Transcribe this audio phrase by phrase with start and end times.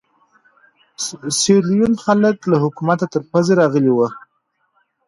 [1.37, 4.07] سیریلیون خلک له حکومته تر پزې راغلي وو.